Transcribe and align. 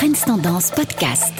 Trends 0.00 0.24
Tendance 0.24 0.70
Podcast. 0.70 1.34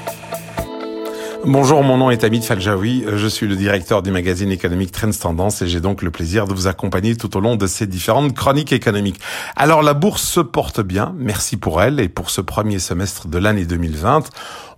Bonjour, 1.47 1.83
mon 1.83 1.97
nom 1.97 2.11
est 2.11 2.25
Amit 2.25 2.43
Faljaoui, 2.43 3.07
je 3.11 3.27
suis 3.27 3.47
le 3.47 3.57
directeur 3.57 4.03
du 4.03 4.11
magazine 4.11 4.51
économique 4.51 4.93
Trends 4.93 5.19
Tendance 5.19 5.63
et 5.63 5.67
j'ai 5.67 5.81
donc 5.81 6.03
le 6.03 6.11
plaisir 6.11 6.47
de 6.47 6.53
vous 6.53 6.67
accompagner 6.67 7.17
tout 7.17 7.35
au 7.39 7.41
long 7.41 7.57
de 7.57 7.67
ces 7.67 7.87
différentes 7.87 8.35
chroniques 8.35 8.75
économiques. 8.75 9.19
Alors 9.57 9.83
la 9.83 9.95
bourse 9.95 10.23
se 10.23 10.41
porte 10.41 10.83
bien, 10.83 11.15
merci 11.17 11.57
pour 11.57 11.81
elle 11.81 12.01
et 12.01 12.11
pour 12.11 12.29
ce 12.29 12.43
premier 12.43 12.79
semestre 12.81 13.29
de 13.29 13.39
l'année 13.39 13.65
2020 13.65 14.29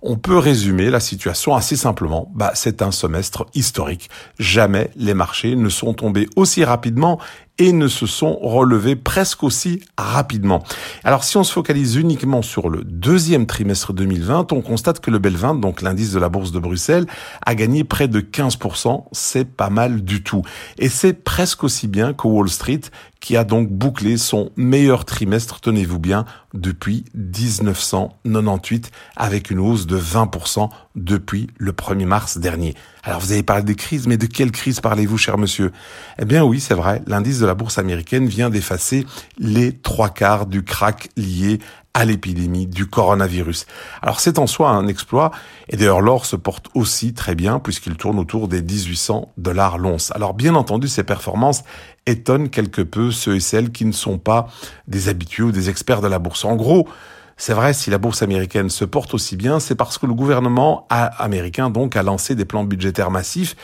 on 0.03 0.17
peut 0.17 0.37
résumer 0.37 0.89
la 0.89 0.99
situation 0.99 1.55
assez 1.55 1.77
simplement. 1.77 2.29
Bah, 2.35 2.51
c'est 2.55 2.81
un 2.81 2.91
semestre 2.91 3.45
historique. 3.55 4.09
Jamais 4.37 4.91
les 4.97 5.13
marchés 5.13 5.55
ne 5.55 5.69
sont 5.69 5.93
tombés 5.93 6.27
aussi 6.35 6.65
rapidement 6.65 7.19
et 7.59 7.71
ne 7.71 7.87
se 7.87 8.07
sont 8.07 8.35
relevés 8.35 8.95
presque 8.95 9.43
aussi 9.43 9.81
rapidement. 9.97 10.63
Alors 11.03 11.23
si 11.23 11.37
on 11.37 11.43
se 11.43 11.53
focalise 11.53 11.95
uniquement 11.95 12.41
sur 12.41 12.69
le 12.69 12.83
deuxième 12.83 13.45
trimestre 13.45 13.93
2020, 13.93 14.51
on 14.51 14.61
constate 14.61 14.99
que 14.99 15.11
le 15.11 15.19
Bel 15.19 15.35
20, 15.35 15.55
donc 15.55 15.81
l'indice 15.81 16.11
de 16.11 16.19
la 16.19 16.29
bourse 16.29 16.51
de 16.51 16.59
Bruxelles, 16.59 17.05
a 17.45 17.55
gagné 17.55 17.83
près 17.83 18.07
de 18.07 18.21
15%, 18.21 19.05
c'est 19.11 19.45
pas 19.45 19.69
mal 19.69 20.03
du 20.03 20.23
tout. 20.23 20.41
Et 20.79 20.89
c'est 20.89 21.13
presque 21.13 21.63
aussi 21.63 21.87
bien 21.87 22.13
que 22.13 22.27
Wall 22.27 22.49
Street 22.49 22.81
qui 23.23 23.37
a 23.37 23.45
donc 23.45 23.69
bouclé 23.69 24.17
son 24.17 24.51
meilleur 24.57 25.05
trimestre, 25.05 25.61
tenez-vous 25.61 25.97
bien, 25.97 26.25
depuis 26.53 27.05
1998, 27.15 28.91
avec 29.15 29.49
une 29.49 29.59
hausse 29.59 29.87
de 29.87 29.97
20% 29.97 30.69
depuis 30.97 31.47
le 31.57 31.71
1er 31.71 32.05
mars 32.05 32.37
dernier. 32.37 32.75
Alors 33.01 33.21
vous 33.21 33.31
avez 33.31 33.41
parlé 33.41 33.63
des 33.63 33.75
crises, 33.75 34.07
mais 34.07 34.17
de 34.17 34.25
quelle 34.25 34.51
crise 34.51 34.81
parlez-vous, 34.81 35.17
cher 35.17 35.37
monsieur? 35.37 35.71
Eh 36.19 36.25
bien 36.25 36.43
oui, 36.43 36.59
c'est 36.59 36.73
vrai, 36.73 37.01
l'indice 37.07 37.39
de 37.39 37.45
la 37.45 37.55
bourse 37.55 37.77
américaine 37.77 38.27
vient 38.27 38.49
d'effacer 38.49 39.05
les 39.37 39.71
trois 39.71 40.09
quarts 40.09 40.45
du 40.45 40.65
crack 40.65 41.07
lié 41.15 41.59
à 41.93 42.05
l'épidémie 42.05 42.65
du 42.65 42.87
coronavirus. 42.87 43.65
Alors 44.01 44.19
c'est 44.19 44.39
en 44.39 44.47
soi 44.47 44.69
un 44.69 44.87
exploit, 44.87 45.31
et 45.69 45.77
d'ailleurs 45.77 46.01
l'or 46.01 46.25
se 46.25 46.35
porte 46.35 46.67
aussi 46.73 47.13
très 47.13 47.35
bien 47.35 47.59
puisqu'il 47.59 47.95
tourne 47.95 48.17
autour 48.19 48.47
des 48.47 48.61
1800 48.61 49.31
dollars 49.37 49.77
l'once. 49.77 50.11
Alors 50.15 50.33
bien 50.33 50.55
entendu, 50.55 50.87
ces 50.87 51.03
performances 51.03 51.63
étonnent 52.05 52.49
quelque 52.49 52.81
peu 52.81 53.11
ceux 53.11 53.35
et 53.35 53.39
celles 53.39 53.71
qui 53.71 53.85
ne 53.85 53.91
sont 53.91 54.17
pas 54.17 54.47
des 54.87 55.07
habitués 55.07 55.43
ou 55.43 55.51
des 55.51 55.69
experts 55.69 56.01
de 56.01 56.07
la 56.07 56.19
bourse. 56.19 56.45
En 56.45 56.55
gros, 56.55 56.87
c'est 57.45 57.53
vrai, 57.53 57.73
si 57.73 57.89
la 57.89 57.97
bourse 57.97 58.21
américaine 58.21 58.69
se 58.69 58.85
porte 58.85 59.13
aussi 59.13 59.35
bien, 59.35 59.59
c'est 59.59 59.75
parce 59.75 59.97
que 59.97 60.05
le 60.05 60.13
gouvernement 60.13 60.87
américain 60.89 61.69
donc 61.69 61.97
a 61.97 62.01
lancé 62.01 62.35
des 62.35 62.45
plans 62.45 62.63
budgétaires 62.63 63.11
massifs 63.11 63.57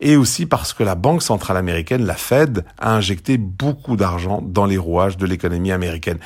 et 0.00 0.14
aussi 0.14 0.46
parce 0.46 0.72
que 0.72 0.84
la 0.84 0.94
Banque 0.94 1.20
centrale 1.20 1.56
américaine, 1.56 2.06
la 2.06 2.14
Fed, 2.14 2.64
a 2.78 2.94
injecté 2.94 3.36
beaucoup 3.36 3.96
d'argent 3.96 4.40
dans 4.40 4.66
les 4.66 4.78
rouages 4.78 5.16
de 5.16 5.26
l'économie 5.26 5.72
américaine. 5.72 6.18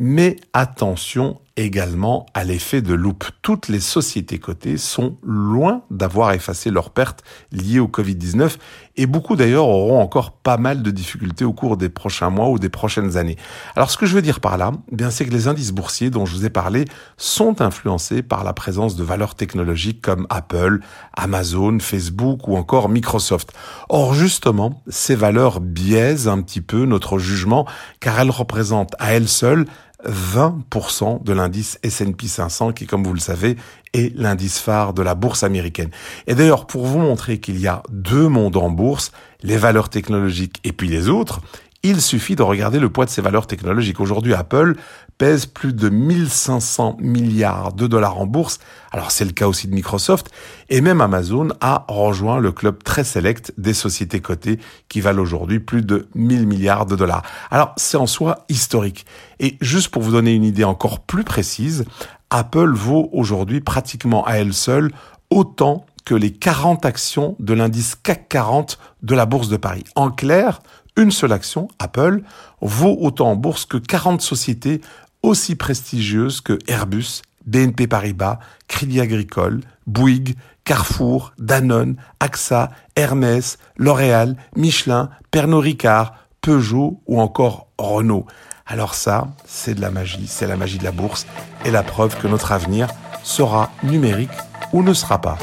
Mais 0.00 0.36
attention 0.54 1.38
également 1.56 2.26
à 2.34 2.42
l'effet 2.42 2.82
de 2.82 2.94
loupe. 2.94 3.24
Toutes 3.42 3.68
les 3.68 3.80
sociétés 3.80 4.38
cotées 4.38 4.76
sont 4.76 5.16
loin 5.22 5.82
d'avoir 5.90 6.32
effacé 6.32 6.70
leurs 6.70 6.90
pertes 6.90 7.22
liées 7.52 7.78
au 7.78 7.86
Covid-19 7.86 8.56
et 8.96 9.06
beaucoup 9.06 9.36
d'ailleurs 9.36 9.68
auront 9.68 10.00
encore 10.00 10.32
pas 10.32 10.56
mal 10.56 10.82
de 10.82 10.90
difficultés 10.90 11.44
au 11.44 11.52
cours 11.52 11.76
des 11.76 11.88
prochains 11.88 12.30
mois 12.30 12.48
ou 12.48 12.58
des 12.58 12.68
prochaines 12.68 13.16
années. 13.16 13.36
Alors 13.76 13.90
ce 13.90 13.98
que 13.98 14.06
je 14.06 14.14
veux 14.14 14.22
dire 14.22 14.40
par 14.40 14.58
là, 14.58 14.72
eh 14.90 14.96
bien 14.96 15.10
c'est 15.10 15.24
que 15.24 15.30
les 15.30 15.46
indices 15.46 15.72
boursiers 15.72 16.10
dont 16.10 16.26
je 16.26 16.34
vous 16.34 16.44
ai 16.44 16.50
parlé 16.50 16.86
sont 17.16 17.60
influencés 17.60 18.22
par 18.22 18.42
la 18.42 18.52
présence 18.52 18.96
de 18.96 19.04
valeurs 19.04 19.36
technologiques 19.36 20.02
comme 20.02 20.26
Apple, 20.30 20.80
Amazon, 21.16 21.78
Facebook 21.78 22.48
ou 22.48 22.56
encore 22.56 22.88
Microsoft. 22.88 23.52
Or 23.88 24.14
justement, 24.14 24.82
ces 24.88 25.14
valeurs 25.14 25.60
biaisent 25.60 26.28
un 26.28 26.42
petit 26.42 26.60
peu 26.60 26.84
notre 26.84 27.18
jugement 27.18 27.66
car 28.00 28.18
elles 28.18 28.30
représentent 28.30 28.94
à 28.98 29.12
elles 29.12 29.28
seules 29.28 29.66
20% 30.06 31.22
de 31.22 31.32
l'indice 31.32 31.78
S&P 31.82 32.26
500 32.26 32.72
qui, 32.72 32.86
comme 32.86 33.04
vous 33.04 33.14
le 33.14 33.20
savez, 33.20 33.56
est 33.92 34.14
l'indice 34.16 34.58
phare 34.58 34.92
de 34.94 35.02
la 35.02 35.14
bourse 35.14 35.42
américaine. 35.42 35.90
Et 36.26 36.34
d'ailleurs, 36.34 36.66
pour 36.66 36.86
vous 36.86 36.98
montrer 36.98 37.38
qu'il 37.38 37.58
y 37.60 37.66
a 37.66 37.82
deux 37.90 38.28
mondes 38.28 38.56
en 38.56 38.70
bourse, 38.70 39.12
les 39.42 39.56
valeurs 39.56 39.88
technologiques 39.88 40.60
et 40.64 40.72
puis 40.72 40.88
les 40.88 41.08
autres, 41.08 41.40
il 41.84 42.00
suffit 42.00 42.34
de 42.34 42.42
regarder 42.42 42.80
le 42.80 42.88
poids 42.88 43.04
de 43.04 43.10
ces 43.10 43.20
valeurs 43.20 43.46
technologiques. 43.46 44.00
Aujourd'hui, 44.00 44.32
Apple 44.32 44.74
pèse 45.18 45.44
plus 45.44 45.74
de 45.74 45.90
1500 45.90 46.96
milliards 46.98 47.74
de 47.74 47.86
dollars 47.86 48.18
en 48.18 48.26
bourse. 48.26 48.58
Alors 48.90 49.10
c'est 49.10 49.26
le 49.26 49.32
cas 49.32 49.46
aussi 49.46 49.68
de 49.68 49.74
Microsoft. 49.74 50.30
Et 50.70 50.80
même 50.80 51.02
Amazon 51.02 51.48
a 51.60 51.84
rejoint 51.88 52.38
le 52.38 52.52
club 52.52 52.82
très 52.82 53.04
sélect 53.04 53.52
des 53.58 53.74
sociétés 53.74 54.20
cotées 54.20 54.58
qui 54.88 55.02
valent 55.02 55.22
aujourd'hui 55.22 55.60
plus 55.60 55.82
de 55.82 56.08
1000 56.14 56.46
milliards 56.46 56.86
de 56.86 56.96
dollars. 56.96 57.22
Alors 57.50 57.74
c'est 57.76 57.98
en 57.98 58.06
soi 58.06 58.46
historique. 58.48 59.04
Et 59.38 59.58
juste 59.60 59.90
pour 59.90 60.02
vous 60.02 60.12
donner 60.12 60.32
une 60.32 60.44
idée 60.44 60.64
encore 60.64 61.00
plus 61.00 61.22
précise, 61.22 61.84
Apple 62.30 62.72
vaut 62.72 63.10
aujourd'hui 63.12 63.60
pratiquement 63.60 64.24
à 64.24 64.34
elle 64.34 64.54
seule 64.54 64.90
autant 65.28 65.84
que 66.04 66.14
les 66.14 66.32
40 66.32 66.84
actions 66.84 67.36
de 67.38 67.54
l'indice 67.54 67.94
CAC 67.94 68.28
40 68.28 68.78
de 69.02 69.14
la 69.14 69.26
Bourse 69.26 69.48
de 69.48 69.56
Paris. 69.56 69.84
En 69.94 70.10
clair, 70.10 70.60
une 70.96 71.10
seule 71.10 71.32
action, 71.32 71.68
Apple, 71.78 72.22
vaut 72.60 72.96
autant 73.00 73.30
en 73.30 73.36
bourse 73.36 73.66
que 73.66 73.76
40 73.76 74.20
sociétés 74.20 74.80
aussi 75.22 75.54
prestigieuses 75.56 76.40
que 76.40 76.58
Airbus, 76.68 77.22
BNP 77.46 77.86
Paribas, 77.86 78.38
Crédit 78.68 79.00
Agricole, 79.00 79.60
Bouygues, 79.86 80.36
Carrefour, 80.64 81.32
Danone, 81.38 81.96
AXA, 82.20 82.70
Hermès, 82.96 83.58
L'Oréal, 83.76 84.36
Michelin, 84.56 85.10
Pernod 85.30 85.62
Ricard, 85.62 86.14
Peugeot 86.40 87.00
ou 87.06 87.20
encore 87.20 87.68
Renault. 87.78 88.26
Alors 88.66 88.94
ça, 88.94 89.28
c'est 89.46 89.74
de 89.74 89.80
la 89.80 89.90
magie, 89.90 90.26
c'est 90.26 90.46
la 90.46 90.56
magie 90.56 90.78
de 90.78 90.84
la 90.84 90.92
bourse 90.92 91.26
et 91.64 91.70
la 91.70 91.82
preuve 91.82 92.16
que 92.18 92.28
notre 92.28 92.52
avenir 92.52 92.88
sera 93.22 93.70
numérique 93.82 94.30
ou 94.72 94.82
ne 94.82 94.94
sera 94.94 95.20
pas. 95.20 95.38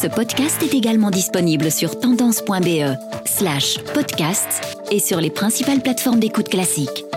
Ce 0.00 0.06
podcast 0.06 0.62
est 0.62 0.74
également 0.74 1.10
disponible 1.10 1.72
sur 1.72 1.98
tendance.be 1.98 2.96
slash 3.24 3.78
podcast 3.94 4.78
et 4.92 5.00
sur 5.00 5.20
les 5.20 5.30
principales 5.30 5.80
plateformes 5.80 6.20
d'écoute 6.20 6.48
classique. 6.48 7.07